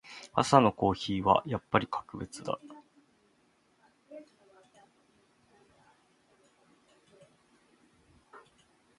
[0.33, 2.57] 朝のコーヒーはやっぱり格別だ。